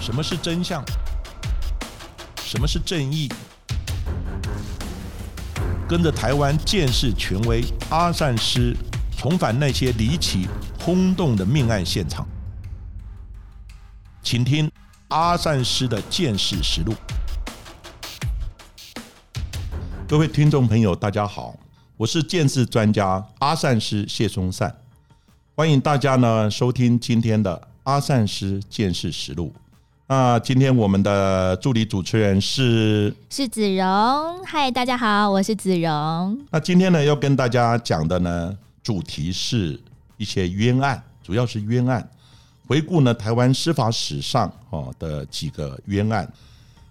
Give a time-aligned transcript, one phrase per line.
[0.00, 0.82] 什么是真相？
[2.42, 3.30] 什么是正义？
[5.86, 8.74] 跟着台湾建士权威阿善师，
[9.16, 10.48] 重返那些离奇
[10.80, 12.26] 轰动的命案现场，
[14.22, 14.70] 请听
[15.08, 16.94] 阿善师的见识实录。
[20.08, 21.54] 各位听众朋友，大家好，
[21.98, 24.74] 我是建识专家阿善师谢松善，
[25.54, 29.52] 欢迎大家呢收听今天的阿善师见识实录。
[30.10, 36.36] 那今天我们的助理主持人是是子荣，嗨，大家好，我是子荣。
[36.50, 39.80] 那今天呢要跟大家讲的呢主题是
[40.16, 42.10] 一些冤案，主要是冤案，
[42.66, 46.28] 回顾呢台湾司法史上哦的几个冤案。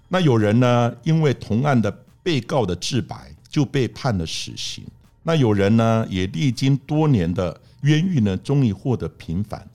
[0.08, 1.92] 那有人呢因为同案的
[2.24, 4.86] 被告的自白就被判了死刑，
[5.24, 9.68] 那有人呢也历经多年的冤狱呢，终于获得平反，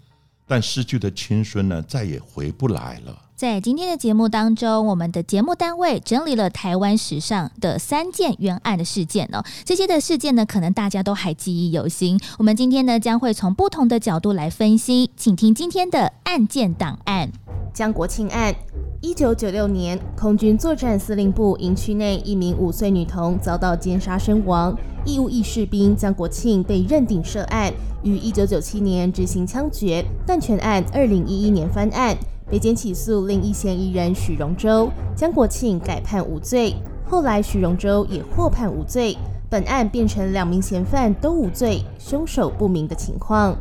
[0.47, 3.21] 但失去的青春呢再也回不来了。
[3.37, 9.43] 在今天的节目当中，我们的节目单位整理了台湾史上的三件冤案的事件哦。
[9.65, 12.17] 这些的事件呢，可能大家都还记忆犹新。
[12.39, 17.29] 我们今天呢，将会从不同的角度来分析，请听今天的案件档案。
[17.73, 18.55] 江国庆案，
[19.01, 27.73] 一九九六年，空军作战司令部营区内一名五岁女童遭到奸杀身亡，义务役士兵江国庆被认定涉案，
[28.05, 32.17] 于一九九七年执行枪决，但全案二零一一年翻案。
[32.55, 36.73] 北检起诉另一嫌疑人许荣洲，江国庆改判无罪。
[37.05, 39.19] 后来许荣洲也获判无罪，
[39.51, 43.57] 本案变成两名嫌犯都无罪，凶手不明的情况。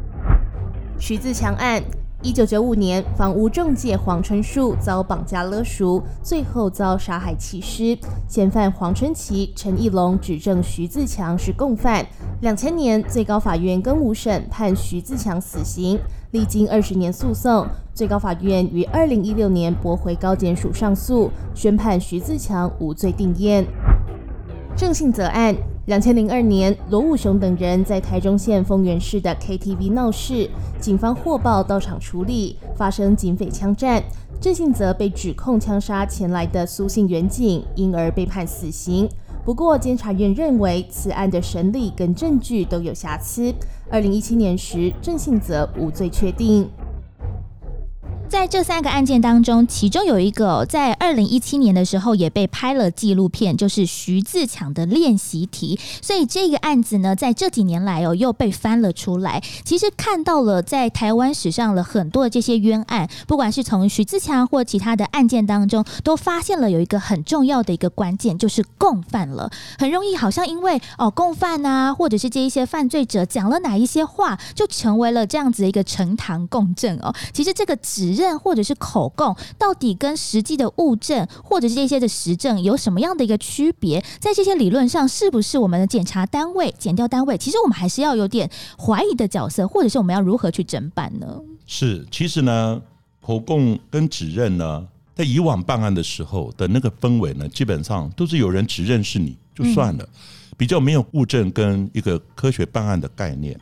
[0.99, 1.81] 徐自强案，
[2.21, 7.97] 一九九五年，房屋中介黄春树遭绑架勒赎，最后遭杀害弃尸。
[8.27, 12.05] 嫌犯黄春琪、陈义龙指证徐自强是共犯。
[12.41, 15.99] 两千年，最高法院更五审判徐自强死刑。
[16.33, 23.63] 历经二十年诉讼，最高法院于二零一六年驳回高检署上诉，宣判徐自强无罪定验。
[24.75, 25.55] 郑信泽案，
[25.85, 30.49] 两千零二年，罗武雄等人在台中县丰原市的 KTV 闹事，
[30.79, 34.01] 警方获报到场处理，发生警匪枪战，
[34.41, 39.07] 郑信泽被指控枪杀前来的苏姓远警，因而被判死刑。
[39.45, 43.53] 不过，监察院认为此案的审理跟证据都有瑕疵。
[43.93, 46.67] 二零一七年时，郑信泽无罪确定。
[48.29, 55.79] 在这三个案件当中，其中有一个在二零一七年的时候也被拍了纪录片，就是徐自强的练习题。
[56.01, 59.41] 所以这个案子呢，在这几年来哦，又被翻了出来。
[59.63, 69.51] 其实看到了在台湾史上了很多的这些冤案，不管是从徐自强或其他的案件当中，都发现了有一个很重要的一个关键，就是共犯了。
[69.77, 77.13] 很容易好像因为哦共犯啊，或者是这一些犯罪者讲了哪一些话，就成为了这样子的一个呈堂共振哦。
[77.31, 78.22] 其实这个指认。
[78.39, 84.03] 或者是口供，到底跟实际的物证，或者是这些的实证有什么样的一个区别？
[84.19, 91.41] 在这些理论上，是不是我们的检查单位、检调单位，其实我们还是要有点怀疑的角色，或者是我们要如何去侦办呢？
[91.65, 92.81] 是，其实呢，
[93.21, 100.07] 口供跟指认呢，在以往办案的时候的那个氛围呢，基本上都是有人指认是你就算了，
[100.57, 103.59] 比较没有物证跟一个科学办案的概念。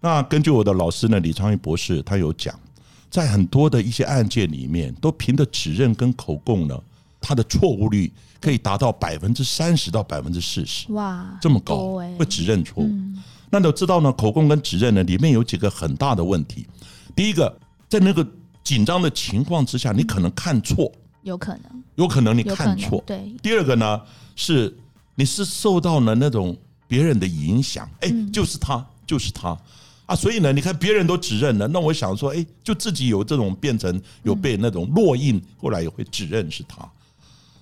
[0.00, 2.54] 那根据我的老师呢，李昌钰博士，他有讲。
[3.12, 6.82] 在很多的一些案件里面，都凭着指认跟口供呢，
[7.20, 12.90] 他的错误率可以达到百分之三十到百分之四十，哇，这么高，会指认错误。
[13.50, 16.66] 那都知道呢，口供跟指认呢，里面有几个很大的问题。
[17.14, 17.54] 第一个，
[17.86, 18.26] 在那个
[18.64, 20.90] 紧张的情况之下，你可能看错，
[21.22, 23.04] 有可能，有可能你看错。
[23.06, 23.30] 对。
[23.42, 24.00] 第二个呢，
[24.34, 24.74] 是
[25.16, 26.56] 你是受到了那种
[26.88, 29.54] 别人的影响，哎，就是他，就是他。
[30.12, 36.86] 啊，所以呢，你看别人都指认了，那我想说，哎，就自己有这种变成有被那种烙印，后来也会指认是他。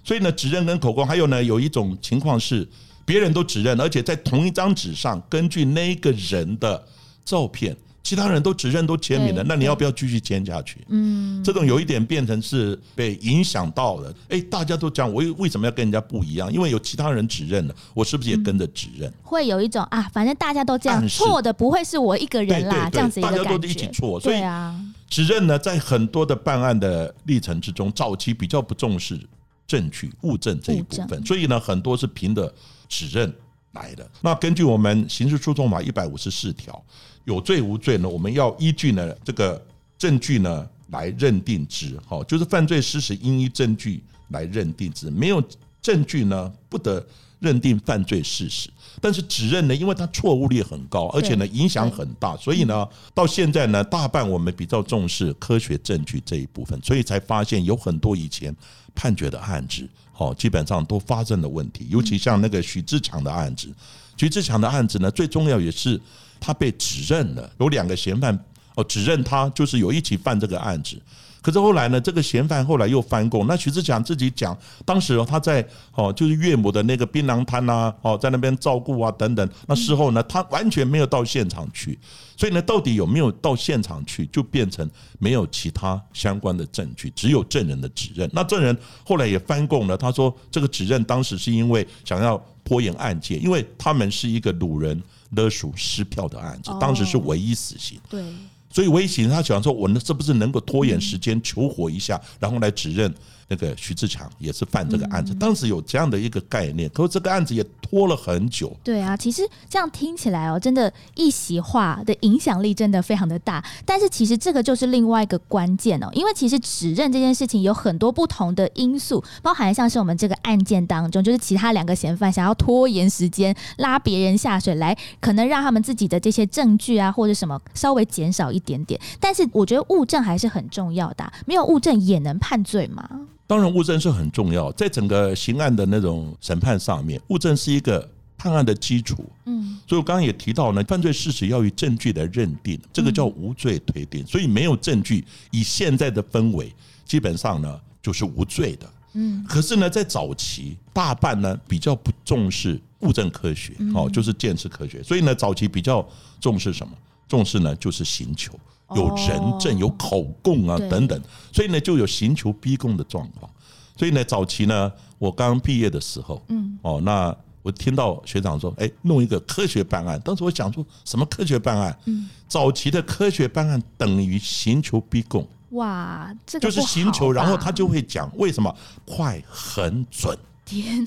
[0.02, 2.68] 所以呢，指认跟口供，还有呢，有一种情况是
[3.04, 6.84] 别人都指认，而且在同一张纸上，根据那个人的
[7.24, 7.76] 照片。
[8.02, 10.78] 其他人都指认都签名了，那你要不要继续签下去？
[10.88, 14.12] 嗯，这种有一点变成是被影响到了。
[14.28, 16.52] 哎，大家都讲我为什么要跟人家不一样？
[16.52, 19.12] 因为有其他人指认了，我是不是也跟着指认？
[19.22, 24.74] 会有一种啊，反正大家都这样，错的不会是我一个人啦，这样子大家都一起错，所以啊，
[25.08, 29.20] 指认呢，在很多的办案的历程之中，早期比较不重视
[29.66, 32.52] 证据物证这一部分，所以呢，很多是凭的
[32.88, 33.32] 指认
[33.72, 34.08] 来的。
[34.20, 36.82] 那根据我们刑事诉讼法一百五十四条。
[37.24, 38.08] 有罪无罪呢？
[38.08, 39.62] 我们要依据呢这个
[39.98, 45.40] 证据呢来认定之，哈，就是犯罪事实应依证据来认定之，没有
[45.82, 47.06] 证据呢不得
[47.38, 48.70] 认定犯罪事实。
[49.02, 58.52] 但是指认呢，因为它错误率很高，而且呢影响很大，所以呢到现在呢，大半我们比较重视科学证据这一部分，所以才发现有很多以前
[58.94, 59.86] 判决的案子，
[60.20, 61.86] 哦，基本上都发生了问题。
[61.88, 63.72] 尤其像那个徐志强的案子，
[64.18, 65.98] 徐志强的案子呢，最重要也是
[66.38, 68.38] 他被指认了，有两个嫌犯
[68.74, 71.00] 哦指认他就是有一起犯这个案子。
[71.42, 73.46] 可是后来呢，这个嫌犯后来又翻供。
[73.46, 79.48] 那徐志强自己讲，当时他在哦，就是岳母的那个槟榔摊呐，哦，在那边照顾啊等等。
[79.66, 81.98] 那事后呢，他完全没有到现场去。
[82.36, 84.88] 所以呢，到底有没有到现场去，就变成
[85.18, 88.28] 没有其他相关的证据，只有证人的指认。
[88.32, 98.00] 那证人后来也翻供了，他说这个指认当时是因为想要拖延案件，因为他们是一个掳人勒赎失票的案子，当时是唯一死刑。
[98.08, 98.22] 对。
[98.70, 103.12] 所以威胁他想说，我呢是不是能够拖延时间求活一下，然后来指认。
[103.50, 108.72] 那个徐志强也是犯这个案子，当时有这样的一个概念，可是这个案子也拖了很久。
[108.84, 113.62] 对啊，其实这样听起来哦，真的一席话的影响力真的非常的大。
[113.84, 129.00] 但是其实这个就是另外一个关键哦，因为其实指认这件事情有很多不同的因素，包含像是我们这个案件当中，就是其他两个嫌犯想要拖延时间，拉别人下水来，可能让他们自己的这些证据啊或者什么稍微减少一点点。
[129.18, 133.26] 但是我觉得物证还是很重要的，没有物证也能判罪吗？
[133.50, 138.08] 当然，物证是很重要，在整个刑案的那种审判上面，物证是一个
[138.38, 139.28] 判案的基础。
[139.46, 144.24] 嗯，所以我刚刚也提到呢，犯罪事实要以证据来认定，这个叫无罪推定。
[144.24, 146.72] 所以没有证据，以现在的氛围，
[147.04, 148.88] 基本上呢就是无罪的。
[149.14, 155.02] 嗯，可是呢，在早期，大半呢比较不重视物证科学，哦，就是鉴识科学。
[155.02, 156.08] 所以呢，早期比较
[156.40, 156.92] 重视什么？
[157.30, 158.52] 重视呢就是刑求。
[158.96, 161.22] 有人证、有口供啊等等，
[161.52, 163.48] 所以呢就有刑求逼供的状况。
[163.96, 167.32] 所以呢，早期呢，我刚毕业的时候，嗯，哦，那
[167.62, 170.20] 我听到学长说，哎，弄一个科学办案。
[170.24, 171.96] 当时我想说，什么科学办案？
[172.06, 175.46] 嗯，早期的科学办案等于刑求逼供。
[175.70, 178.74] 哇，这个就是刑求，然后他就会讲为什么
[179.06, 180.36] 快、很准，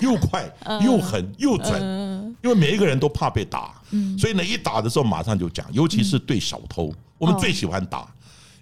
[0.00, 0.50] 又快
[0.82, 3.74] 又狠又准，因为每一个人都怕被打，
[4.18, 6.92] 所以呢，一打的时候马上就讲，尤其是对小偷。
[7.16, 8.06] 我们最喜欢打，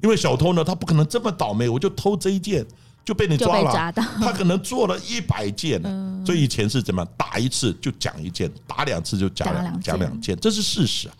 [0.02, 2.64] 因为小偷呢，他不可能这么倒霉，我就偷这一件
[3.04, 3.92] 就被你抓了。
[3.92, 5.80] 他可能做了一百件，
[6.24, 11.14] 所以以前是怎么打一次就讲一件，打两次就讲两讲两件，这是事实啊。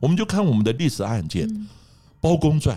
[0.00, 1.48] 我们就看我们的历史案件，
[2.20, 2.76] 《包公传》。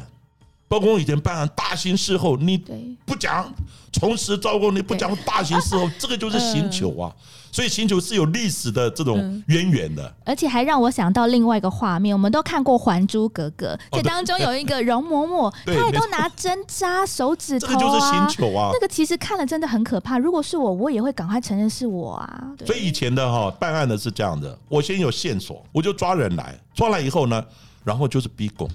[0.67, 2.57] 包公以前办案大刑事后，你
[3.05, 3.51] 不讲
[3.93, 7.13] 从实招供，你不讲大刑事后， 这个就是刑求啊。
[7.49, 18.69] 所以刑求是有历史的这种渊源的，而且还让我想到另外一个画面，我们都看过《还珠格格》，这当中有一个容嬷嬷， 她也都拿针扎手指头啊，这个就是刑求啊。
[18.73, 22.43] 那个其实看了真的很可怕，如果是我，我也会赶快承认是我啊。
[22.65, 27.43] 所以以前的哈办案的是这样的，我先有线索，我就抓人来，抓来以后呢，
[27.83, 28.69] 然后就是逼供。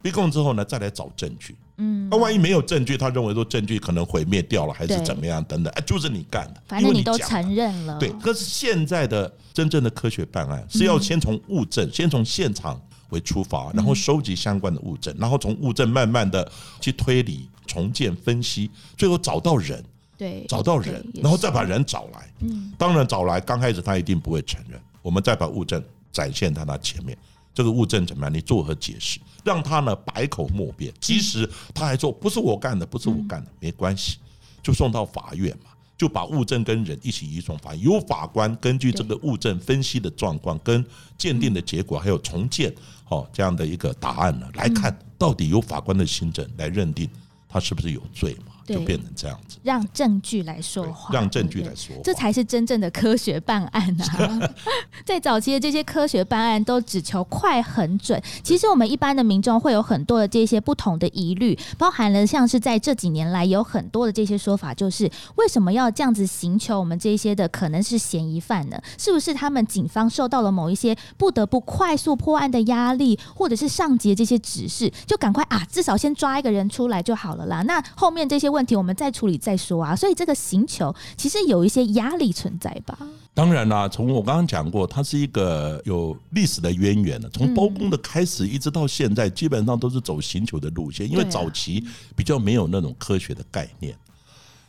[0.00, 1.56] 逼供之后呢，再来找证据。
[1.80, 7.96] 嗯，那万一没有证据，他认为说证据可能毁灭掉了，还是怎么样等等，哎，就是你干的，反正你都承认了。
[7.98, 12.80] 对，可是现在的真正的科学办案是要先从物证，先从现场
[13.10, 16.50] 为出发，然后收集相关的物证，然后从物证慢慢的
[16.80, 19.84] 去推理、重建、分析，最后找到人，
[20.16, 22.32] 对，找到人，然后再把人找来。
[22.40, 25.80] 嗯，当然找来，刚开始他一定不会承认，我们再把物证
[26.10, 27.16] 展现在他前面。
[27.58, 28.32] 这个物证怎么样？
[28.32, 29.18] 你作何解释？
[29.42, 30.94] 让他呢百口莫辩。
[31.00, 31.44] 即使
[31.74, 34.18] 他还说不是我干的，不是我干的，没关系，
[34.62, 42.72] 就送到法院嘛，就把物证跟人一起移送法院，由法官根据这个物证分析的状况、跟鉴定的结果，还有重建
[43.08, 47.10] 哦这样的一个答案呢，来看到底由法官的心证来认定
[47.48, 48.52] 他是不是有罪嘛。
[48.74, 54.50] 就变成这样子，让证据来说话，让证据来说，这才是真正的科学办案啊！
[55.04, 58.20] 在早期的这些科学办案都只求快、很准。
[58.42, 68.78] 其实我们一般的民众会有很多的这些不同的疑虑，包含了像是在这几年来有很多的这些说法，就是为什么要这样子寻求我们这些的可能是嫌疑犯呢？
[68.98, 77.62] 是不是他们警方受到了某一些不得不快速破案的压力，或者是上级的这些指示，就赶快啊，至少先抓一个人出来就好了啦。
[77.62, 78.57] 那后面这些问。
[78.58, 82.98] 问题我们再处理再说啊，所以这个行求其实有一些压力存在吧。
[83.32, 87.28] 当然啦，从我刚刚讲过，它是一个有历史的渊源的。
[87.28, 91.84] 从包公的开始一直到现在，基本上都是走行求的路线，因为早期
[92.16, 93.96] 比较没有那种科学的概念。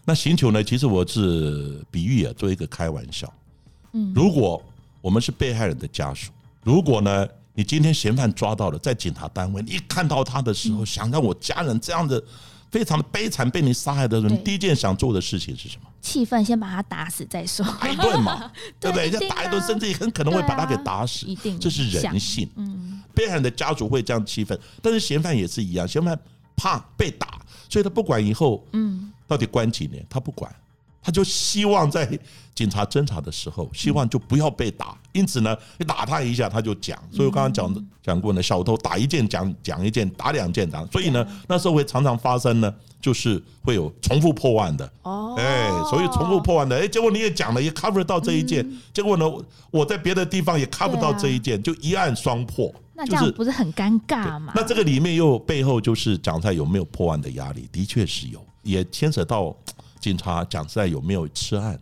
[0.05, 3.33] 那行求呢，其实我是比喻啊，做一个开玩笑。
[3.93, 4.61] 嗯，如果
[5.01, 6.31] 我们是被害人的家属，
[6.61, 12.23] 如果呢，你今天嫌犯抓到了，在警察单位，你一看到他的时候，想让我家人这样的。
[12.71, 15.89] 非常的悲惨被你杀害的时候，你第一件想做的事情是什么？
[16.01, 17.65] 气愤，先把他打死再说。
[17.81, 19.09] 打一顿嘛， 对不对？
[19.09, 22.49] 对一定啊人家打一顿，甚至很可能会把他给打死一定，这是人性。
[22.55, 26.17] 嗯，被害人的家族会这样气愤，但是嫌犯也是一样，嫌犯
[26.55, 30.53] 怕被打，所以他不管以后嗯，到底关几年，他不管，
[31.01, 32.07] 他就希望在
[32.53, 34.97] 警察侦查的时候，希望就不要被打。
[35.13, 36.97] 因此呢，你打他一下，他就讲。
[37.11, 40.85] 所以我刚刚讲讲过呢，小偷打一件讲讲一件，打两件讲。
[40.91, 44.91] 所以呢，那时候会常常发生呢，就是会有重复破案的。
[45.03, 49.25] 哦，哎，所以重复破案的，哎，结果你也讲了，也 cover 到这一件，结果呢，
[49.71, 52.73] 我在别的地方也 cover 到这一件，就一案双破。
[52.93, 54.51] 那这样不是很尴尬吗？
[54.53, 59.55] 那这个里面又背后就是讲在有没有破案的压力，的确是有，也牵扯到
[59.99, 61.79] 警察讲实在有没有吃案。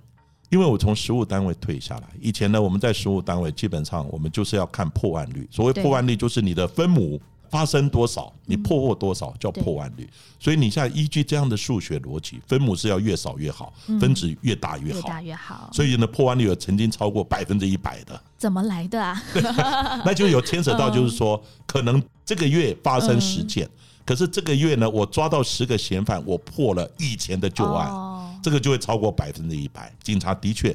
[0.50, 5.46] 因为我从实务单位退下来，以前呢，我们在实务单位基本上我们就是要看破案率。
[5.52, 7.20] 所谓破案率，就是你的分母
[7.50, 10.10] 发生多少，你破获多少叫破案率。
[10.40, 15.00] 所以你现在依据这样的数学逻辑，分母是要越少越好，分子越大越好。
[15.00, 15.70] 越大越好。
[15.74, 18.18] 所以呢，破案率有曾经超过百分之一百的。
[18.38, 19.22] 怎么来的啊？
[20.06, 23.70] 那就有牵扯到，就是说，可能这个月发生十件，
[24.08, 29.94] 可是这个月呢，我抓到十个嫌犯，我破了以前的旧案，哦这个就会超过百分之一百。
[30.02, 30.74] 警察的确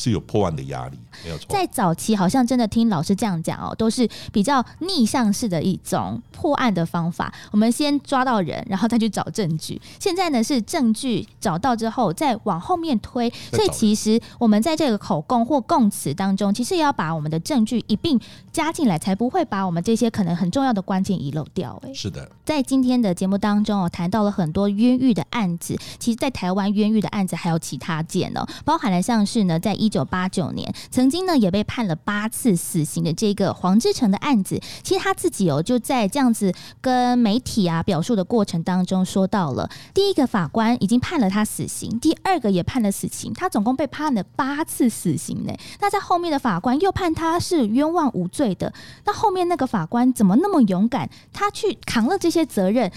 [0.00, 1.46] 是有破案的压力，没有错。
[1.50, 7.30] 在早期好像真的听老师这样讲哦，都是比较逆向式的一种破案的方法。
[7.50, 9.78] 我们先抓到人，然后再去找证据。
[9.98, 13.28] 现在呢是证据找到之后，再往后面推。
[13.52, 18.18] 所以其实我们在这个口供或供词当中，其实也要把我们的证据一并
[18.50, 21.78] 加进来，才不会把我们这些可能很重要的关键遗漏掉。
[21.84, 25.76] 哎，是的，在今天的节目当中哦，谈到了很多冤狱的案子。
[25.98, 34.58] 其实，在台湾冤狱的案子还有其他件哦，包含了像是呢，在一九八九年曾经呢也被判了八次死刑的这个黄志成的案子。
[34.82, 45.52] 其实他自己哦就在这样子跟媒体啊表述的过程当中说到了，第一个法官已经判了他死刑，第二个也判了死刑，他总共被判了八次死刑呢。
[45.80, 48.72] 那在后面的法官又判他是冤枉无罪的，
[49.04, 52.90] 那后面那个法官怎么那么勇敢，他去扛了这些责任，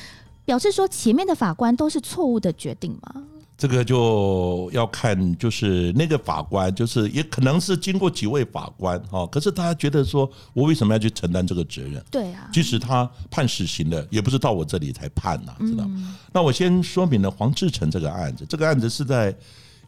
[0.46, 3.24] 表示说前面的法官都是错误的决定吗？
[3.56, 12.04] 这个就要看，就是那个法官，就是也可能是经过几位法官哈，可是他觉得说，我为什么要去承担这个责任？
[12.12, 15.86] 对啊，即使他判死刑了，也不是到我这里才判呐、知道？
[15.88, 19.34] 嗯那我先说明了黄志成这个案子，这个案子是在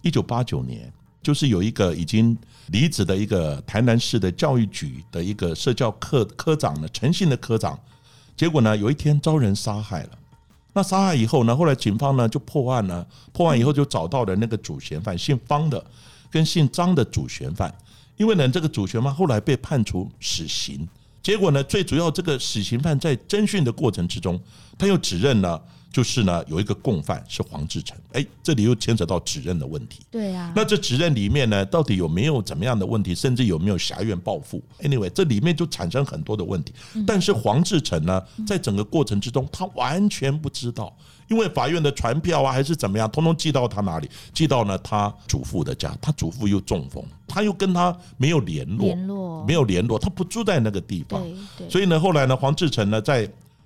[0.03, 0.93] 一九八九年，
[1.23, 7.77] 就是有一个已经离职的一个台南市的教育局的一个社教科科长呢，诚信的科长，
[8.37, 10.09] 结果呢有一天遭人杀害了。
[10.77, 15.81] 那杀害以后呢，后来警方呢就破案了，破案以后就找到了那个主嫌犯，姓方的
[16.29, 17.73] 跟姓张的主嫌犯，
[18.17, 20.85] 因为呢这个主嫌犯后来被判处死刑，
[21.23, 24.37] 结果呢最主要这个死刑犯在侦讯的过程之中，
[24.77, 25.63] 他又指认了，
[25.95, 30.01] 就是呢有一个共犯是黄志成，哎，这里又牵扯到指认的问题。
[30.11, 36.73] 对啊，那这指认里面呢，到底有没有怎么样的问题，甚至有没有狭怨报复？Anyway，这里面就产生很多的问题。
[37.07, 40.93] 但是黄志成呢，在整个过程之中，他完全不知道，
[41.29, 44.09] 因为法院的传票啊，还是怎么样，通通寄到他哪里？
[44.33, 51.25] 寄到呢他祖父的家，他祖父又中风，他又跟他没有联络，联络没有联络，他不住在那个地方。
[51.69, 53.25] 所以呢，后来呢，黄志成呢，在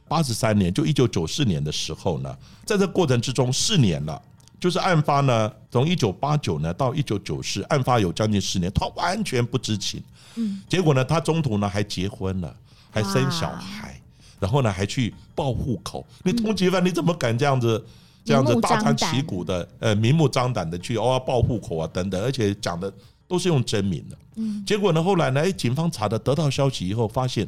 [0.10, 2.36] 八十三年，就一九九四年的时候呢，
[2.66, 4.22] 在这过程之中四年了，
[4.60, 10.04] 就是案发呢，从一九八九呢到一九九四，案发有将近四年，他完全不知情。
[10.36, 12.54] 嗯，结果呢，他中途呢还结婚了，
[12.90, 14.02] 还生小孩，
[14.40, 16.06] 然后呢还去报户口。
[16.24, 17.86] 你通缉犯，你怎么敢这样子？
[18.26, 22.94] 这样子大张旗鼓的，呃，明目张胆的去哦要报户口啊等等，而且讲的
[23.28, 24.18] 都是用真名的。
[24.36, 27.48] 嗯，结果呢，后来呢，哎，警方查的得到消息以后，发现，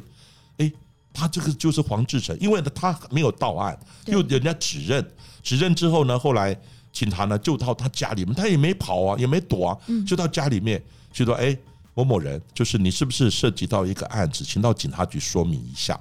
[0.56, 0.72] 哎，
[1.12, 5.06] 他这个就是黄志成，因为呢他没有到案，又人家指认，
[5.42, 6.58] 指认之后呢，后来
[6.92, 10.04] 警察呢就到他家里面，他也没跑啊，也没躲啊，嗯。
[10.06, 11.56] 就到家里面就说，哎，
[11.94, 15.98] 某某人，就是你是不是涉及到一个案子，请到警察局说明一下。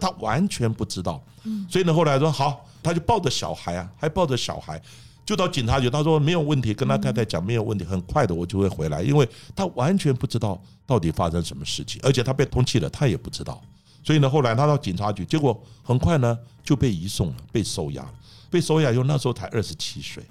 [0.00, 1.22] 他完全不知道，
[1.70, 4.82] 所以呢，后来说好，他就抱着小孩啊，还抱着小孩，
[5.24, 13.62] 就到警察局，他说没有问题，跟他太太讲没有问题，很快的我就会回来，因为他完全不知道到底发生什么事情，而且他被通缉了，他也不知道，
[14.02, 18.12] 所以呢，后来他到警察局，结果很快呢就被移送了，被收押了，
[18.50, 20.22] 被收押以后那时候才二十七岁，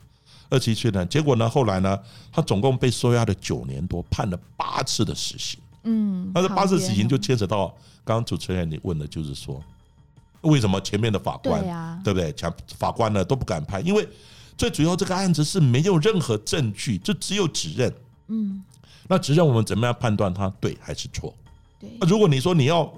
[0.50, 1.98] 二十七岁呢，结果呢后来呢，
[2.32, 5.60] 他总共被收押了九年多，判了八次的死刑。
[5.84, 7.68] 嗯，那这八次死刑就牵扯到
[8.04, 9.64] 刚刚主持人你问的，就是说
[10.42, 12.32] 为什么前面的法官对啊对不对？
[12.34, 14.08] 讲法官呢都不敢判，因为
[14.58, 17.92] 最主要这个案子是没有任何证据，就只有指认。
[18.28, 18.64] 嗯，
[19.08, 21.34] 那指认我们怎么样判断他对还是错？
[21.80, 22.92] 对，那如果你说你要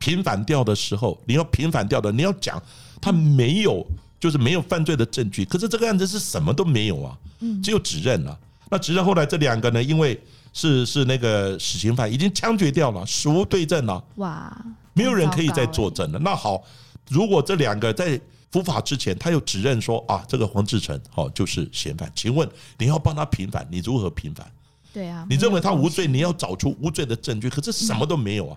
[0.00, 2.60] 平反掉的时候，你要平反掉的，你要讲
[3.00, 3.86] 他没有
[4.18, 5.44] 就是没有犯罪的证据。
[5.44, 7.16] 可是这个案子是什么都没有啊，
[7.62, 8.36] 只有指认了。
[8.70, 10.20] 那指认后来这两个呢，因为
[10.52, 14.64] 是是那个死刑犯已经枪决掉了，死无对证了，哇，
[14.94, 16.18] 没有人可以再作证了。
[16.18, 16.62] 那好，
[17.08, 24.50] 如果这两个在伏法之前，他又指认说啊，这个黄志成哦就是嫌犯，请问你要帮他平反，你如何平反？
[24.92, 28.56] 对啊，你认为他无罪，你要找出无罪的证据，可是什么都没有啊。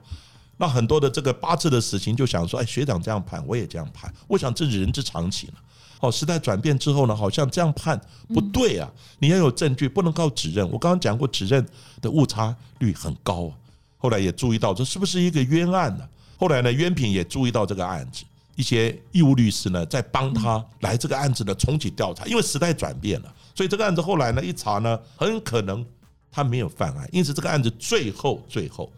[0.63, 4.09] 那很多的这个八字的死刑就想说，哎，学长这样判，我也这样判。
[4.29, 5.49] 我想这是人之常情。
[5.99, 8.89] 哦，时代转变之后呢，好像这样判不对啊！
[9.19, 10.65] 你要有证据，不能靠指认。
[10.71, 11.67] 我刚刚讲过，指认
[12.01, 13.51] 的误差率很高啊。
[13.97, 16.07] 后来也注意到这是不是一个冤案呢？
[16.37, 18.23] 后来呢，冤平也注意到这个案子，
[18.55, 25.85] 一些义务律师呢在帮他来这个案子呢重启调查，因为时代转变了，所以这个案子后来呢一查呢，很可能
[26.31, 28.89] 他没有犯案，因此这个案子最后最后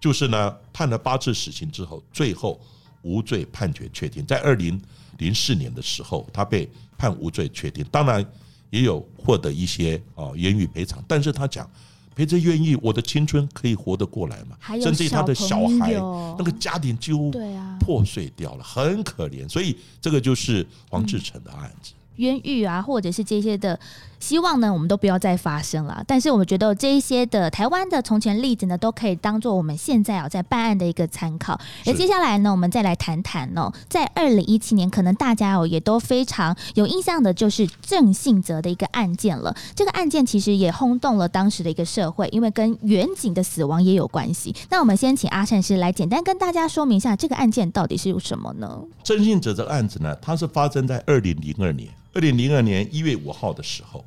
[0.00, 2.60] 就是呢判了八次死刑之后，最后
[3.02, 4.80] 无罪判决确定，在二零
[5.18, 8.24] 零四年的时候，他被判无罪确定，当然
[8.70, 11.68] 也有获得一些啊言语赔偿，但是他讲。
[12.14, 14.56] 陪着愿意，我的青春可以活得过来嘛？
[14.80, 15.92] 甚至于他的小孩，
[16.38, 17.30] 那个家庭几乎
[17.78, 19.46] 破碎掉了，很可怜。
[19.46, 21.92] 所以这个就是黄志成的案子。
[22.14, 23.78] 冤狱啊，或者是这些的
[24.18, 26.02] 希望呢，我们都不要再发生了。
[26.06, 31.58] 但是我们觉得这一些的台湾的从前例子呢，都可以当做我们现在啊在办案的一个参考。
[31.84, 39.54] 而接下来呢，我们再来谈谈哦，在二零一七年，可能大家哦也都非常有印象的，就是郑信哲的一个案件了。
[39.74, 44.54] 这个案件其实也轰动了当时的一个社会，因为跟远景的死亡也有关系。
[44.70, 48.80] 那我们先请阿善师来简单跟大家说明一下这个案件到底是有什么呢？
[49.02, 54.02] 郑信哲这个案子呢，它是发生在二零零二年，二零零二年一月五号的时候，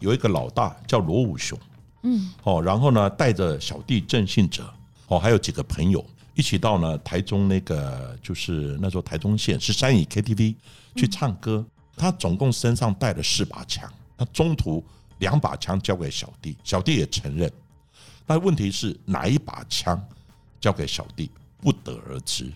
[0.00, 1.56] 有一个老大叫罗武雄，
[2.02, 4.68] 嗯，哦，然后呢带着小弟郑信哲，
[5.06, 6.04] 哦，还有几个朋友
[6.34, 10.56] 一起到呢台中那个就是那时候台中县十三乙 KTV
[10.96, 11.64] 去唱歌。
[11.94, 13.88] 他总共身上带了四把枪，
[14.18, 14.84] 他中途
[15.18, 17.48] 两把枪交给小弟，小弟也承认。
[18.26, 20.02] 但问题是哪一把枪
[20.58, 22.50] 交给小弟，不得而知。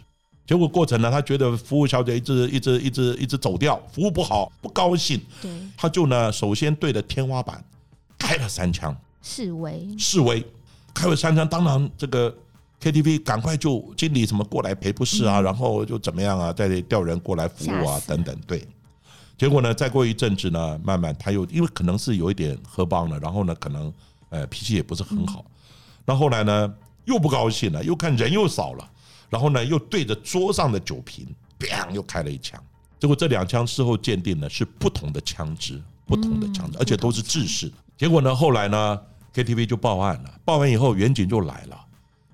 [0.47, 7.63] 结果过程呢，他觉得服务小姐一直一直一直一直走掉，服务不好，不高兴，对，他就呢首先对着天花板
[8.17, 8.97] 开了三枪。
[9.23, 10.47] 示威，示威，
[10.95, 12.33] 开了三枪，当然这个
[12.81, 18.65] KTV 赶快就经理什么过来赔不是啊，然后就怎么样啊，再调人过来服务啊等等，对。
[19.37, 23.93] 结果呢，再过一阵子呢，慢慢他又因为可能是有一点喝帮了，然后呢，可能
[24.31, 25.45] 呃脾气也不是很好，
[26.05, 26.73] 那后来呢
[27.05, 28.89] 又不高兴了，又看人又少了，
[29.29, 31.27] 然后呢又对着桌上的酒瓶，
[31.59, 32.63] 砰又开了一枪。
[32.99, 37.75] 结果这两枪事后鉴定呢是不同的枪支，不同的枪支，而且都是制式的。
[37.97, 39.01] 结果呢后来呢
[39.35, 41.79] KTV 就报案了，报完以后远警就来了，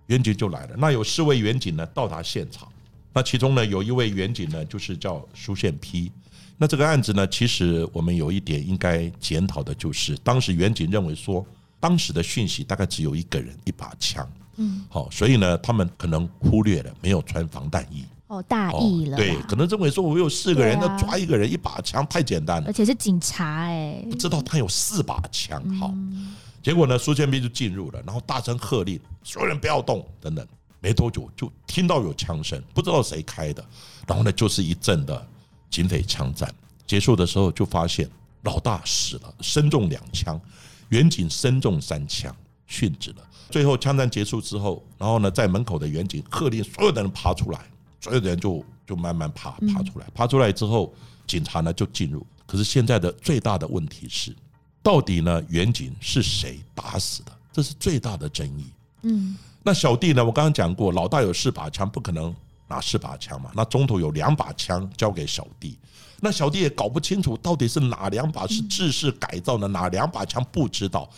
[0.06, 0.76] 远警就来了。
[0.78, 2.68] 那有四位远警呢到达现场，
[3.12, 6.10] 那其中呢有一位远警呢就是叫苏宪批。
[6.58, 11.44] 那这个案子呢，其实我们有一点应该检讨的，就是当时远警认为说，
[11.80, 30.46] 当时的讯息大概只有一个人一把枪，嗯，好，所以呢，他们可能忽略了没有穿防弹衣，哦，大哦意了啦，对，可能认为说我有四个人，那啊要抓一个人一把枪太简单了而，且是警察哎、不知道他有四把枪，好，嗯结果呢，苏建斌就进入了，然后大声喝令，所有人不要动，等等。
[30.84, 33.64] 没多久就听到有枪声，不知道谁开的，
[34.04, 35.24] 然后呢，就是一阵的
[35.70, 36.52] 警匪枪战。
[36.84, 38.10] 结束的时候就发现
[38.42, 40.40] 老大死了，身中两枪，
[40.88, 42.34] 远景身中三枪，
[42.68, 43.16] 殉职了。
[43.52, 47.60] 最后枪战结束之后，然后呢，在门口的远景喝令所有的人爬出来，
[48.00, 50.92] 所有的人就就慢慢爬爬出来，爬出来之后，
[51.26, 52.26] 警察呢就进入。
[52.46, 54.34] 可是现在的最大的问题是，
[54.82, 57.32] 到底呢远景是谁打死的？
[57.52, 58.64] 这是最大的争议。
[59.02, 60.24] 嗯，那小弟呢？
[60.24, 62.34] 我刚刚讲过，老大有四把枪，不可能
[62.66, 63.50] 拿四把枪嘛。
[63.54, 65.78] 那中途有两把枪交给小弟，
[66.20, 71.08] 那小弟也搞不清楚到底是哪两把是制式改造的，哪两把枪不知道。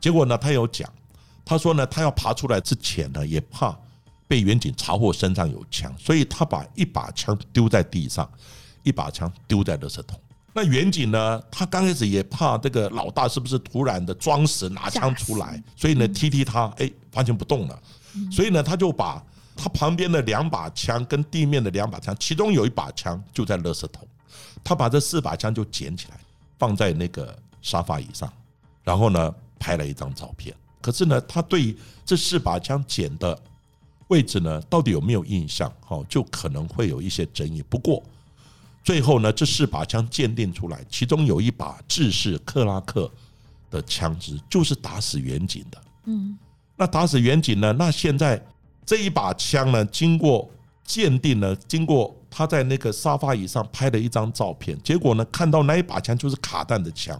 [0.00, 0.90] 结果呢，他有讲，
[1.44, 3.76] 他说呢，他要爬出来之前呢，也怕
[4.26, 8.28] 被远警查获身上有枪，所以他把一把枪丢在地上，
[8.82, 10.18] 一把枪丢在垃圾桶。
[10.56, 11.42] 那远景呢？
[11.50, 17.82] 他刚开始也怕这个老大是不是突然的装死拿枪出来，所以呢踢踢他，哎，发现不动了，
[18.30, 19.20] 所以呢他就把
[19.56, 24.06] 他旁边的两把枪跟地面的两把枪，其中有一把枪就在垃圾桶，
[24.62, 26.16] 他把这四把枪就捡起来
[26.56, 28.32] 放在那个沙发椅上，
[28.84, 30.54] 然后呢拍了一张照片。
[30.84, 33.40] 可是呢，他对这四把枪捡的
[34.08, 35.72] 位置呢，到底有没有印象？
[35.88, 37.62] 哦，就可能会有一些争议。
[37.70, 38.02] 不过
[38.82, 43.10] 最后呢，这四把枪鉴定出来，其中有一把制式克拉克
[43.70, 45.82] 的枪支，就是打死远景的。
[46.04, 46.36] 嗯，
[46.76, 47.72] 那打死远景呢？
[47.72, 48.44] 那现在
[48.84, 50.50] 这一把枪呢，经过
[50.84, 57.18] 鉴定呢，经过他在那个沙发椅上拍了一张照片，结果呢，看到那一把枪就是卡弹的枪。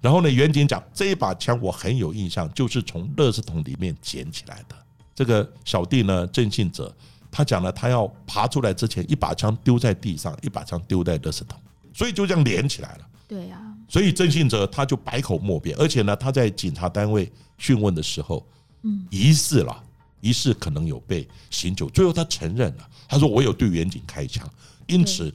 [0.00, 4.74] 然后呢，远景讲这一把枪我很有印象，就是从垃圾桶里面捡起来的。
[5.14, 6.94] 这个小弟呢，郑信哲，
[7.30, 11.60] 他讲了，他要爬出来之前，一把枪丢在地上，一把枪丢在垃圾桶，
[11.92, 13.06] 所以就这样连起来了。
[13.28, 18.44] 对呀，所以郑信哲他就百口莫辩，而且呢，他在警察单位讯问的时候，
[18.82, 19.84] 嗯，疑似了，
[20.20, 24.48] 疑似可能有被刑酒，最后他承认了，他说我有对远景开枪，
[24.86, 25.32] 因此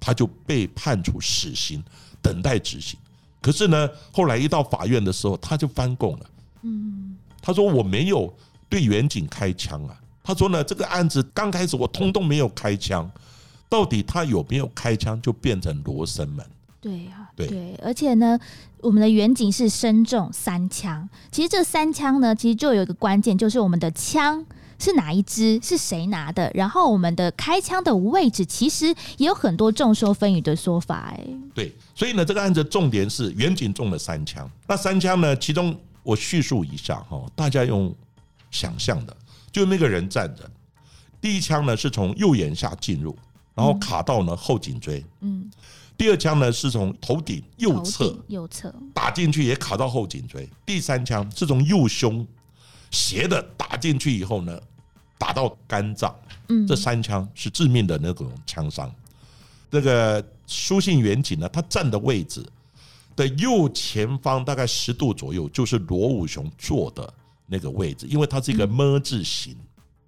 [0.00, 1.84] 他就被判处死刑，
[2.22, 2.98] 等待执行。
[3.46, 6.26] 可是呢，后来一到法院的时候，他就翻供了。
[6.62, 8.34] 嗯，他说我没有
[8.68, 9.96] 对远景开枪啊。
[10.24, 13.08] 他说呢，这个案子刚开始我通通没有开枪，
[13.68, 16.44] 到底他有没有开枪，就变成罗生门。
[16.80, 18.36] 对呀，对对，而且呢，
[18.80, 21.08] 我们的远景是身中三枪。
[21.30, 24.44] 其实这三枪呢，其实就有一个关键，就是我们的枪
[24.78, 28.86] 是哪一支，是谁拿的，然后我们的开枪的位置，其实
[29.16, 31.12] 也有很多众说纷纭的说法。
[31.16, 34.48] 哎，对，所以呢，这个案子重点是远景中了三枪。
[34.66, 37.94] 那三枪呢，其中我叙述一下哈，大家用
[38.50, 39.16] 想象的，
[39.50, 40.48] 就那个人站着，
[41.20, 43.16] 第一枪呢是从右眼下进入，
[43.54, 45.04] 然后卡到呢后颈椎。
[45.20, 45.50] 嗯，
[45.96, 50.48] 第二枪呢是从头顶右头侧右侧，打进去，也卡到后颈椎。
[50.64, 52.26] 第三枪是从右胸
[52.90, 54.60] 斜的打进去以后呢，
[55.18, 56.14] 打到肝脏。
[56.48, 58.92] 嗯，这三枪是致命的那种枪伤。
[59.70, 62.44] 这个书信远景呢，他站的位置
[63.16, 67.12] 的右前方大概十度左右，就是罗武雄坐的
[67.46, 69.56] 那个位置，因为它是一个么字形。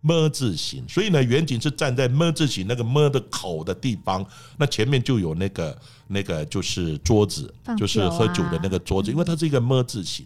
[0.00, 4.24] 么字形，所以呢，远景是站在么字形那个么的口的地方，
[4.56, 10.24] 那前面就有那个那个就是桌子，就是喝酒的啊那个桌子，因为它是一个么字形。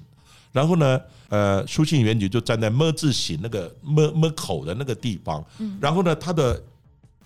[0.52, 5.44] 然后呢，呃，书信元局就站在么字形那个么么口的那个地方，
[5.80, 6.62] 然后呢，他的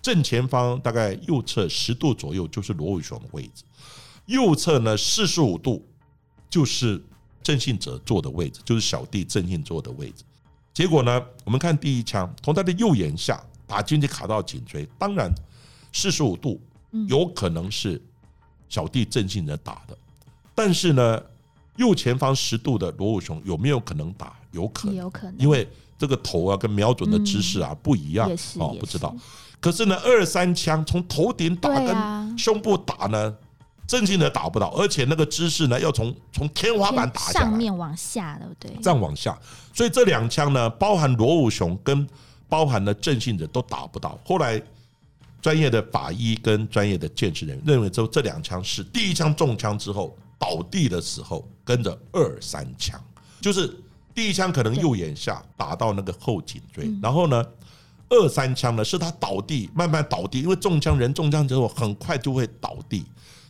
[0.00, 3.64] 正前方大概右侧十度左右就是罗伟雄的位置，
[4.26, 5.84] 右侧呢四十五度
[6.48, 7.02] 就是
[7.42, 10.22] 郑信哲坐的位置，就是小弟郑信坐的位置。
[10.72, 15.32] 结果呢，我们看第一枪，从他的右眼下打进去卡到颈椎，当然
[15.92, 16.60] 四十五度
[17.08, 18.00] 有可能是
[18.68, 19.98] 小弟郑信哲打的，
[20.54, 21.20] 但是呢，
[21.76, 24.32] 右前方十度的罗武雄有没有可能打？
[24.52, 29.14] 有可能，有可能，因为这个头啊跟瞄准的姿势啊不一样哦，不知道。
[29.60, 33.34] 可是呢，二三枪从头顶打跟胸部打呢，
[33.86, 38.82] 正信哲打不到，而且那个姿势呢要从从天花板打下来，上面往下，对不对？
[38.82, 39.38] 这样往下，
[39.74, 42.06] 所以这两枪呢，包含罗武雄跟
[42.48, 44.18] 包含了郑信哲都打不到。
[44.24, 44.62] 后来
[45.40, 53.00] 专业的法医跟专业的鉴识人员认为，之后这两枪是第一枪中枪之后倒地的时候跟着二三枪，
[53.40, 53.74] 就是
[54.14, 57.44] 第一枪可能右眼下打到那个后颈椎，然后呢。
[58.08, 63.04] 二三枪呢，是他倒地，慢慢倒地，因为中枪人中枪之后很快就会倒地，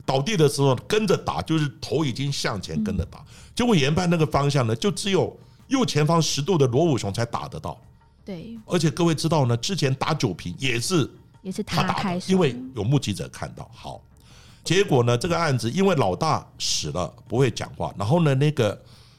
[0.07, 3.22] 倒地的时候跟着打，就是头已经向前跟着打，
[3.55, 7.79] 结果研判那个方向呢，就只有右前方十度的罗武雄才打得到，
[8.25, 11.07] 对，而且各位知道呢，之前打酒瓶也是
[11.42, 13.70] 也是他打的，因为有目击者看到。
[13.75, 14.01] 好，
[14.66, 18.76] 结果呢，这个案子因为老大死了不会讲话，然后呢，那个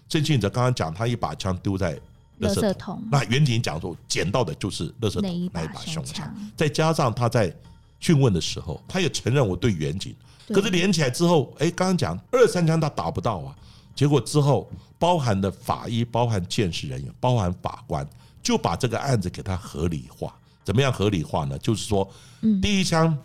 [0.09, 1.95] 郑信哲刚刚讲他一把枪丢在
[2.41, 3.01] 垃垃圾圾桶。
[3.09, 7.51] 那远景讲说捡到的就是垃圾桶那一把胸胸枪枪，再加上他在
[7.99, 10.13] 讯问的时候，他也承认我对远景，
[10.49, 13.55] 可是连起来之后，哎，刚刚讲二三枪他打不到啊，
[13.95, 18.07] 结果之后包含的法医、包含见识人员、包含法官，
[18.43, 20.35] 就把这个案子给他合理化。
[20.63, 21.57] 怎么样合理化呢？
[21.59, 22.07] 就是说，
[22.41, 22.59] 嗯。
[22.59, 23.17] 第一枪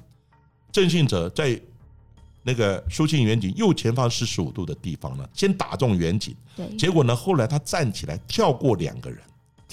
[0.70, 1.60] 郑信哲在
[2.42, 9.18] 那个苏庆远景右前方四十五度的地方呢，先打中远景，对，结果呢，后来他站起来跳过两个人。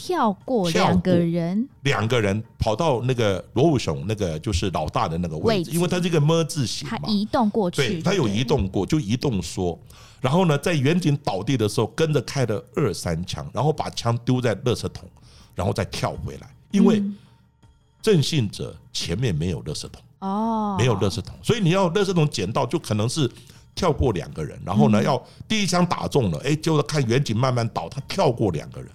[0.01, 9.77] 跳过两个人，两个人跑到那个罗武雄那个就是老大的那个位置，因为他这个么字形嘛，他移动过去，对，他有移动过，就移动说。
[10.21, 15.10] 然后呢，在远景倒地的时候，跟着开了二三枪，然后把枪丢在垃圾桶，
[15.53, 16.49] 然后再跳回来。
[16.71, 17.17] 因为嗯
[18.01, 23.29] 郑信哲前面没有垃圾桶，哦，没有垃圾桶，所以你要垃圾桶捡到，就可能是
[23.73, 24.91] 跳过两个人，然后嗯。
[24.91, 28.91] 呢，要第一枪打中了，哎，就是看远景慢慢倒，他跳过两个人，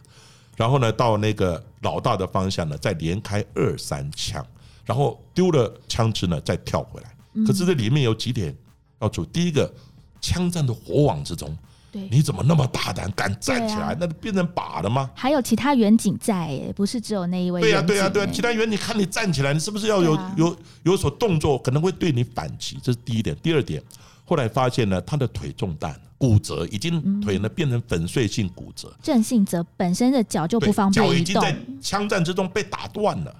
[0.57, 4.45] 然后呢，到那个老大的方向呢，再连开二三枪，
[4.85, 7.17] 然后丢了枪支呢，再跳回来。
[7.33, 7.45] 嗯。
[7.47, 8.55] 可是这里面有几点
[9.01, 9.73] 要注意，第一个，
[10.21, 11.57] 枪战的火网之中，
[11.95, 13.97] 对，你怎么那么大胆，敢站起来啊？
[14.01, 15.09] 那变成靶了吗？
[15.15, 22.77] 还有其他远景在，哎，不是只有那一位对呀、远对呀、对呀、景哎其他远你看你站起来，你是不是要有、啊有有所动作，可能会对你反击？
[22.83, 23.37] 这是第一点。
[23.41, 23.81] 第二点，
[24.25, 33.33] 后来发现呢，他的腿中弹，骨折，已经嗯腿呢变成粉碎性骨折，郑信哲本身的脚就不方便，脚已经在枪战之中被打断了。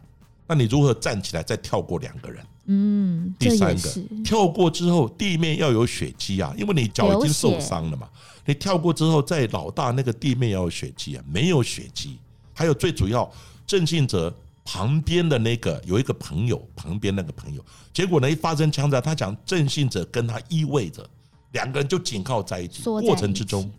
[0.47, 2.45] 那你如何站起来再跳过两个人？
[2.67, 8.09] 嗯，这第三个跳过之后，地面要有血迹啊，因为你脚已经受伤了嘛。
[8.45, 12.19] 你跳过之后，在老大那个地面要有血迹啊，没有血迹。
[12.53, 13.29] 还有最主要，
[13.67, 14.33] 郑信哲
[14.65, 21.05] 旁边的那个有一个朋友，旁边那个朋友，结果呢一发生枪战，他讲郑信哲跟他依偎着，
[21.53, 23.71] 两个人就紧靠在一起，过程之中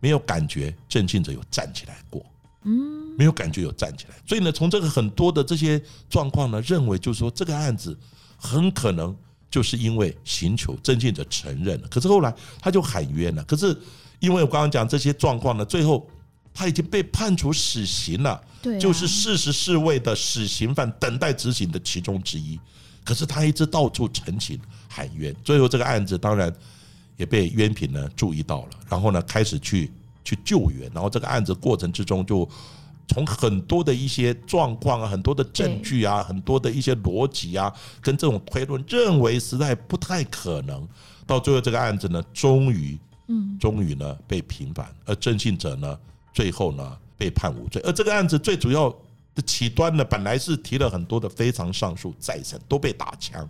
[0.00, 2.24] 没有感觉郑信哲有站起来过。
[2.64, 7.96] 嗯，没有感觉有站起来，所以呢，从这个很多的这些状况呢，认为就是说这个案子
[8.36, 9.16] 很可能
[9.50, 13.76] 就是因为寻求郑信者承认了，可是后来他就喊冤了，可是
[14.18, 16.08] 因为我刚刚讲这些状况呢，最后
[16.52, 18.40] 他已经被判处死刑了，
[18.80, 22.58] 就是四十四位的死刑犯等待执行的其中之一，
[23.04, 26.52] 可是他一直到处陈情喊冤，最后这个案子当然
[27.16, 29.90] 也被冤平呢注意到了，然后呢开始去
[30.24, 32.48] 去救援，然后这个案子过程之中就
[33.08, 40.86] 从很多的一些状况啊、很多的证据啊、很多的一些逻辑啊，跟这种推论，认为实在不太可能，
[41.26, 43.58] 到最后这个案子呢，终于嗯。
[43.58, 45.98] 终于呢被平反，而郑信者呢
[46.32, 48.88] 最后呢被判无罪，而这个案子最主要
[49.34, 53.48] 的起端呢，本来是提了很多的非常上诉再审，都被打枪。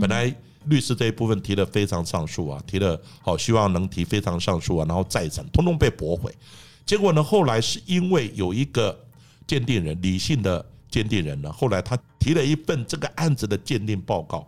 [0.00, 6.34] 本来律师这一部分提了非常上诉啊，提了好希望能提非常上诉啊，然后再审，通通被驳回。
[6.86, 8.96] 结果呢，后来是因为有一个
[9.46, 14.46] 鉴定人，理性的鉴定人呢，后来他提了一份这个案子的鉴定报告，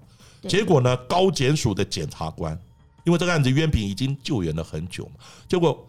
[0.49, 2.59] 结果呢，高检署的检察官，
[3.05, 5.13] 因为这个案子冤平已经救援了很久嘛，
[5.49, 5.87] 结果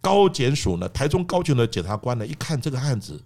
[0.00, 3.20] 高检署呢，台中高检的检察官呢，一看这个案子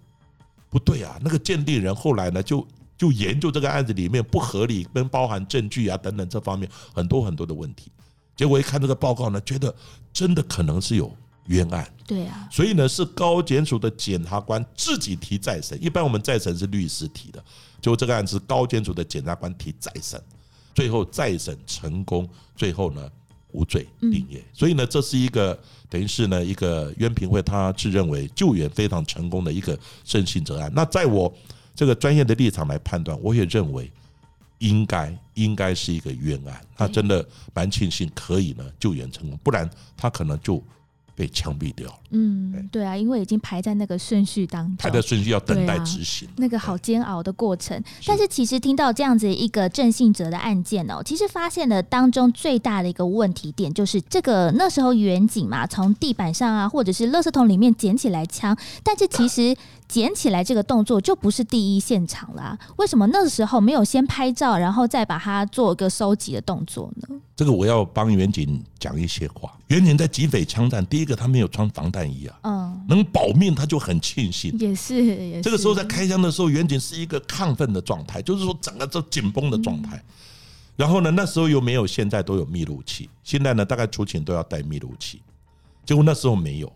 [0.69, 2.65] 不对啊，那个鉴定人后来呢就。
[2.99, 7.89] 就研究这个案子里面不合理跟包含证据啊等等这方面很多很多的问题，
[8.35, 9.73] 结果一看这个报告呢，觉得
[10.11, 11.09] 真的可能是有
[11.49, 17.43] 冤案，对啊，所以呢是高检署的检察官自己提再审，一般我们再审是律师提的，
[17.81, 20.21] 就这个案子高检署的检察官提再审，
[20.73, 23.09] 最后再审成功，最后呢
[23.51, 25.59] 无罪定谳，所以呢这是一个
[25.89, 31.33] 等于是呢一个冤平会他自认为救援非常成功的一个郑信哲案，那在我
[31.73, 33.91] 这个专业的立场来判断，我也认为
[34.59, 40.61] 应该应该是一个冤案，他真的蛮庆幸可以呢救援成功，不然他可能就
[41.19, 41.95] 被枪毙掉了。
[42.11, 46.29] 嗯，对啊，因为已经排在那个顺序当中，排在顺序要等待执行。
[46.37, 47.83] 那个好煎熬的过程。
[48.05, 59.53] 但是其实听到这样子一个郑信哲的案件哦，其实发现了当中最大的一个问题点就是这个那时候远景嘛，从地板上啊或者是垃圾桶里面捡起来枪，但是其实
[59.89, 62.57] 捡起来这个动作就不是第一现场啦。
[62.77, 67.19] 为什么那时候没有先拍照，然后再把它做一个收集的动作呢？
[67.35, 69.51] 这个我要帮远景讲一些话。
[69.67, 74.55] 远景在击匪枪战，第一个他没有穿防弹衣啊，嗯，能保命他就很庆幸。
[74.59, 75.41] 也是，也是。
[75.41, 80.01] 这个时候在开枪的时候，远景是一个亢奋的状态，就是说整个都紧绷的状态。
[80.75, 85.21] 然后呢，那时候又没有现在都有密录器，现在呢大概出勤都要带密录器，
[85.85, 86.71] 结果那时候没有，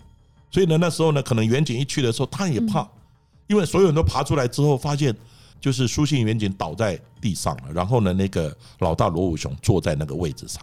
[0.52, 2.86] 所以呢那时候呢可能远景一去的时候他也怕，
[3.53, 5.15] 因为所有人都爬出来之后发现。
[5.63, 10.61] 就是书信远景倒在地上了，然后呢，那个老大罗武雄坐在那个位置上，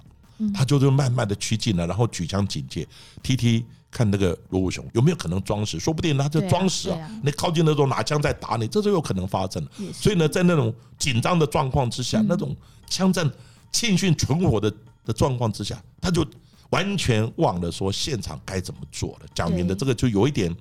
[0.52, 2.86] 他就是慢慢的趋近了，然后举枪警戒，
[3.22, 9.70] 踢踢看那个罗武雄有没有可能装死，说不定他就装死啊你靠近的时候拿枪在打你，这就有可能发生了。
[9.90, 12.54] 所以呢，在那种紧张的状况之下，那种
[12.86, 13.26] 枪战
[13.72, 14.70] 庆训存活的
[15.06, 16.22] 的状况之下，他就
[16.68, 19.26] 完全忘了说现场该怎么做了。
[19.34, 20.54] 讲明的对这个就有一点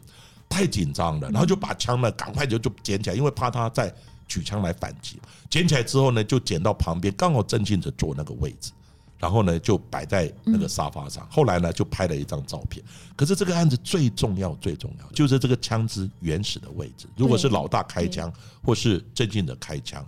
[0.49, 3.93] 太紧张了，然后就把枪呢赶快就就捡起来，因为怕他再
[4.27, 5.21] 举枪来反击。
[5.49, 8.71] 捡起来之后呢，就捡到旁边，刚好郑信哲坐那个位置。
[9.19, 11.27] 然后呢，就摆在那个沙发上。
[11.29, 12.81] 后来呢，就拍了一张照片。
[13.17, 17.05] 可是这个案子最重要、最重要就是这个枪支原始的位置。
[17.17, 18.31] 如果是老大开枪，
[18.63, 20.01] 或是郑信哲开枪，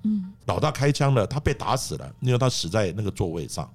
[0.46, 3.70] 老大开枪了，他被打死了，因为他死在那个座位上，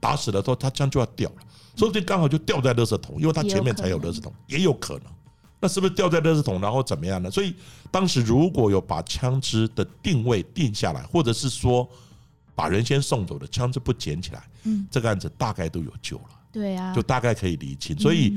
[0.00, 1.36] 打死了之后，他枪就要掉了，
[1.76, 5.02] 说不定刚好就掉在垃圾桶，因为他前面才有垃圾桶，也有可能。
[5.60, 7.30] 那是不是掉在垃圾桶，然后怎么样呢？
[7.30, 7.54] 所以
[7.90, 11.88] 当时如果有把枪支的定位定下来，或者是说
[12.54, 17.98] 把人先送走的枪支不捡起来，嗯这个案子大概都有救了，对啊，就大概可以理清。
[17.98, 18.32] 所以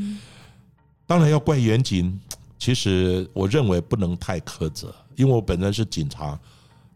[1.05, 2.19] 当然要怪远景，
[2.57, 6.39] 其实我认为不能太苛责，因为我本身是警察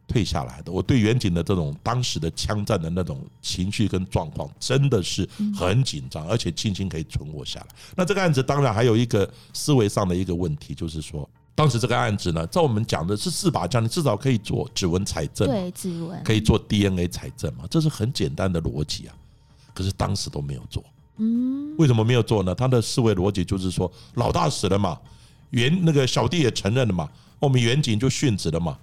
[0.07, 7.67] 退下来的，我对远景的这种当时的枪战的那种情绪跟状况真的是很紧张，而且庆幸可以存活下来。
[7.95, 11.29] 那这个案子当然还有一个思维上的一个问题，就是说。
[11.57, 19.15] 当时这个案子呢，照我们讲的是四把枪，你至少可以做指纹采证，对指纹可以做 DNA 采证嘛，这是很简单的逻辑啊。
[19.73, 20.83] 可是当时都没有做，
[21.15, 22.53] 嗯，为什么没有做呢？
[22.53, 24.99] 他的思维逻辑就是说，老大死了嘛，
[25.51, 28.77] 原那个小弟也承认了嘛，我们远景就殉职了嘛，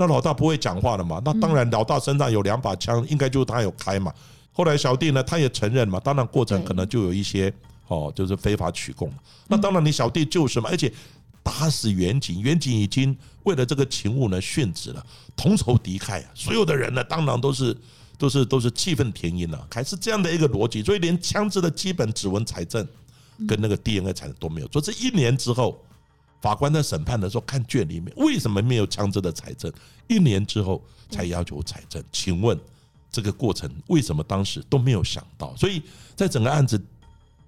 [0.00, 1.20] 那老大不会讲话了嘛？
[1.24, 4.14] 那当然，老大身上有两把枪，应该就是他有开嘛。
[4.52, 7.52] 后来小弟呢，他也承认嘛，当然过程可能就有一些
[7.88, 9.12] 哦，就是非法取供。
[9.48, 10.92] 那当然，你小弟就是嘛，而且
[11.42, 15.04] 打死远景，远景已经为了这个情物呢殉职了，
[15.36, 16.30] 同仇敌忾啊！
[16.32, 17.76] 所有的人呢，当然都是
[18.16, 22.86] 都是都是气愤填膺了，还是这样的一个逻辑，所以连枪支的基本指纹财证
[23.48, 24.68] 跟那个 DNA 财证都没有。
[24.68, 25.84] 所以这一年之后。
[26.40, 29.72] 法官在审判的时候看卷里面，为什么没有枪支的财证？
[30.06, 32.58] 一年之后才要求财证，请问
[33.10, 35.54] 这个过程为什么当时都没有想到？
[35.56, 35.82] 所以
[36.16, 36.80] 在整个案子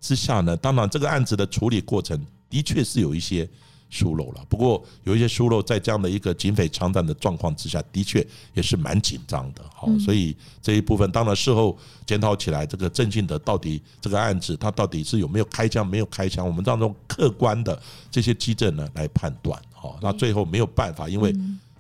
[0.01, 3.49] 之下呢，当然这个案子的处理过程的确是有一些。
[3.91, 8.25] 疏漏了，不过有一些疏漏，在这样的一个警匪枪战的状况之下，的确
[8.55, 9.63] 也是蛮紧张的。
[9.75, 11.77] 好，所以这一部分当然事后
[12.07, 17.79] 检讨起来，这个郑信德到底这个案子他到底是有没有开枪，没有开枪，我们当中客观的
[18.11, 19.61] 这些基证呢来判断。
[19.73, 21.35] 好，那最后没有办法，因为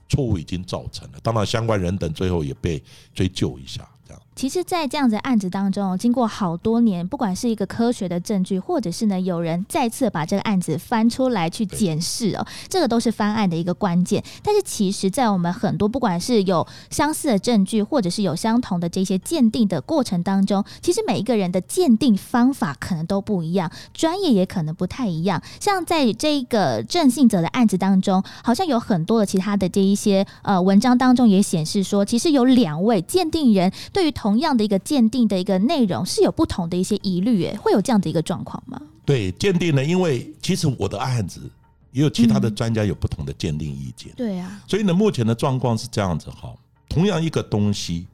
[0.08, 2.82] 错误已经造成了，当然相关人等最后也被
[3.14, 3.88] 追究一下。
[4.40, 14.24] 其实，在这样子案子当中，经过好多年，不管是一个科学的证据，或者是呢有人再次把这个案子翻出来去检视哦，这个都是翻案的一个关键。
[14.42, 25.42] 但是，其实，在我们很多不管是有相似的证据，或者是有相同的这些鉴定的过程当中，其实每一个人的鉴定方法可能都不一样，专业也可能不太一样。
[25.60, 38.80] 像在这个郑信哲的案子当中，好像有很多的其他的这一些呃文章当中也显示说，其实有两位鉴定人对于同同样的一个鉴定的一个内容是有不同的一些疑虑，哎，会有这样的一个状况吗？
[39.04, 41.40] 对，鉴定呢，因为其实我的案子
[41.90, 46.54] 也有其他的专家有不同的鉴定意见，对啊，所以呢，目前的状况是这样子哈。
[46.88, 48.06] 同样一个东西，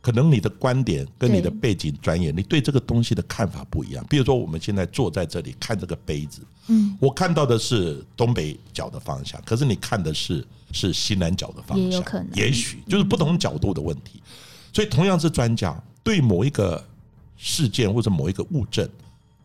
[0.00, 4.04] 可能你的观点跟你的背景专业，你对这个东西的看法不一样。
[4.10, 14.20] 比如说，我们现在坐在这里看这个杯子，嗯，我看到的是东北角的方向，可是你看的是是西南角的方向，也有可能，也许就是不同角度的问题。
[14.76, 16.84] 所以，同样是专家，对某一个
[17.34, 18.86] 事件或者某一个物证，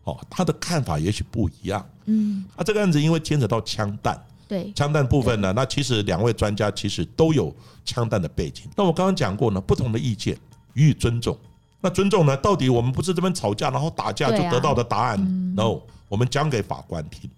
[0.04, 1.82] 哦，他的看法也许不一样。
[2.04, 7.50] 嗯，啊，这个案子因为牵扯到枪弹，对枪弹部分呢，那其实两位专家其实都有
[7.82, 8.68] 枪弹的背景。
[8.76, 10.36] 那我刚刚讲过呢，不同的意见
[10.74, 11.34] 予以尊重。
[11.80, 17.30] 那尊重呢，到底我们不是这边吵架然后打架就得到的答案？No，我们讲给法官听。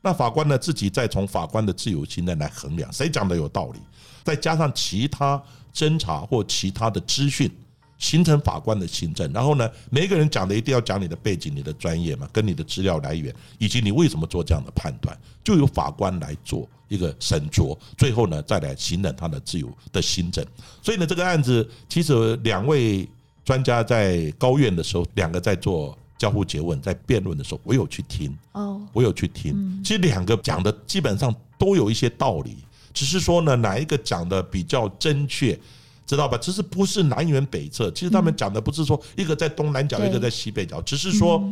[0.00, 3.80] 那法官呢，自己再从法官的自由心呢来衡量，谁讲的有道理，
[4.22, 5.42] 再加上其他。
[5.74, 7.50] 侦查或其他的资讯，
[7.98, 9.32] 形成法官的行政。
[9.32, 17.76] 然后呢，每一个人讲的一定要讲你的背景、你的专业嘛，跟你的资料来源，以及你为什么做这样的判断，就由法官来做一个审酌。
[17.96, 20.44] 最后呢，再来行使他的自由的行政。
[20.82, 23.08] 所以呢，这个案子其实两位
[23.44, 29.82] 专家在高院的时候，两个在做交互诘问，在辩论的时候，我有去听哦，我有去听。
[29.84, 32.56] 其实两个讲的基本上都有一些道理。
[32.92, 35.58] 只是说呢，哪一个讲的比较正确，
[36.06, 36.36] 知道吧？
[36.38, 37.90] 只是不是南辕北辙。
[37.92, 41.42] 其实他们讲的不是说一个在东南角，一个在西北角，只是说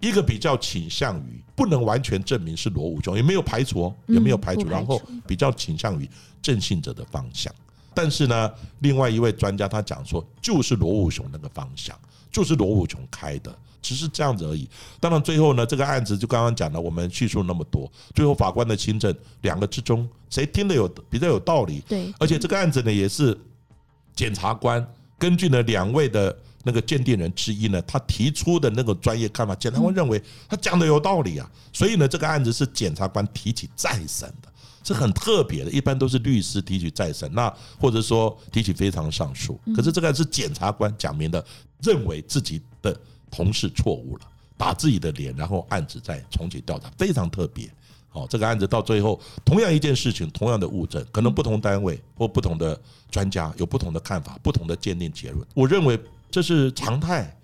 [0.00, 6.08] 一个比较倾向于不能完全证明是罗武雄，也没有排除，也没有排除，然后比较倾向于
[6.40, 7.52] 正信者的方向。
[7.92, 11.98] 但是呢，另外一位专家他讲说，就是罗武雄那个方向，
[12.30, 13.56] 就是罗武琼开的。
[13.80, 14.68] 只是这样子而已。
[14.98, 21.80] 当然，最后呢，这个案子就刚刚讲了，我们叙述那么多，最后法官的亲证两个之中，谁听的有比较有道理？
[21.88, 22.12] 对。
[22.18, 23.38] 而且这个案子呢，也是
[24.16, 24.84] 检察官
[25.16, 31.48] 根据呢两位的那个鉴定人之一呢，他提出的那个专业看法，检察官认为他讲的有道理啊。
[31.72, 34.47] 所以呢，这个案子是检察官提起再审的，
[34.88, 35.70] 是很特别的。
[35.70, 37.48] 一般都是律师提起再审，那
[37.80, 39.60] 或者说提起非常上诉。
[39.76, 41.44] 可是这个是检察官讲明的，
[41.82, 42.98] 认为自己的。
[43.30, 44.22] 同事错误了，
[44.56, 47.68] 打自己的脸，然后案子再重启调查，非常特别。
[48.08, 55.46] 好，这个案子到最后，同样一件事情，同样的物证，可能不同单位或不同的专家有不同的看法，不同的鉴定结论。
[55.52, 57.37] 我认为这是常态，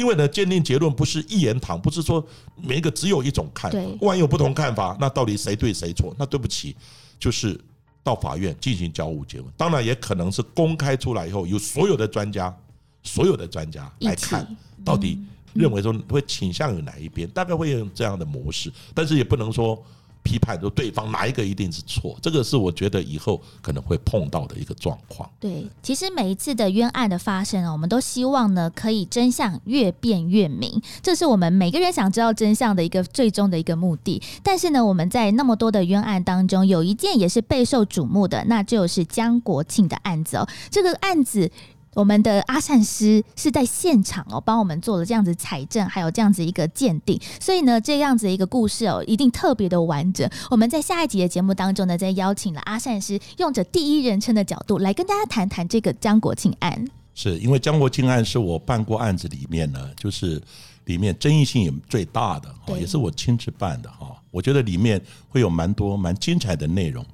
[0.00, 3.78] 因为呢，鉴定结论不是一言堂，不是说每一个只有一种看法。
[4.00, 6.14] 万一有不同看法，那到底谁对谁错？
[6.18, 6.74] 那对不起，
[7.18, 7.60] 就是
[8.02, 9.52] 到法院进行交互结论。
[9.58, 12.56] 当然，也可能是公开出来以后，由所有的专家。
[13.02, 14.46] 所有的专家来看，
[14.84, 15.18] 到底
[15.54, 19.82] 认为说会倾向于哪一边，大概会用这样的模式，但是也不能说
[20.22, 25.28] 批判说对方哪一个一定是错，这个是我觉得以后可能会碰到的一个状况。
[25.40, 34.22] 对，其实每一次的冤案的发生啊，我们都希望呢，可以真相越辩越明，这是我们每个人想知道真相的一个最终的一个目的。
[34.42, 41.50] 但是呢，我们在那么多的冤案当中，有一件也是备受瞩目的，那就是江国庆的案子哦，这个案子。
[41.94, 50.28] 我们的阿善师是在现场哦，帮我们做了这样子采证，还有这样子一个鉴定，所以呢，这样子一个故事哦，一定特别的完整。
[50.50, 56.84] 我们在下一集的节目当中呢，再邀请了阿善师，用着第一人称的角度来跟大家谈谈这个江国庆案。
[57.12, 60.40] 是因为江国庆案是我办过案子里面呢，就是
[60.84, 64.16] 里面争议性也最大的，也是我亲自办的哈。
[64.30, 67.04] 我觉得里面会有蛮多蛮精彩的内容，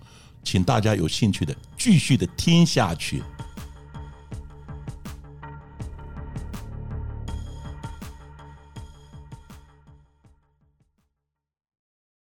[0.45, 3.23] 请大家有兴趣的继续的听下去。